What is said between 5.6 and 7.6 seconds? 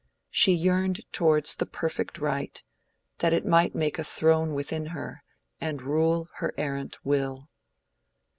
rule her errant will.